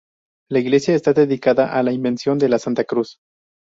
[0.49, 3.19] La iglesia está dedicada a La Invención de La Santa Cruz.